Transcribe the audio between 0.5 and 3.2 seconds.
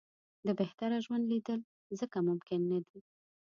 بهتره ژوند لېدل ځکه ممکن نه دي.